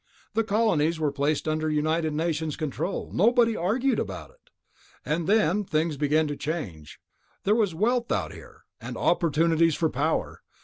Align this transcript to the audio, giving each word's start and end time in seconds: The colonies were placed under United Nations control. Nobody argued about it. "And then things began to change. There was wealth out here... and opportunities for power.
The 0.33 0.43
colonies 0.43 0.99
were 0.99 1.11
placed 1.11 1.47
under 1.47 1.69
United 1.69 2.11
Nations 2.11 2.55
control. 2.55 3.11
Nobody 3.13 3.55
argued 3.55 3.99
about 3.99 4.31
it. 4.31 4.49
"And 5.05 5.27
then 5.27 5.63
things 5.63 5.95
began 5.95 6.25
to 6.25 6.35
change. 6.35 6.99
There 7.43 7.53
was 7.53 7.75
wealth 7.75 8.11
out 8.11 8.33
here... 8.33 8.63
and 8.79 8.97
opportunities 8.97 9.75
for 9.75 9.91
power. 9.91 10.41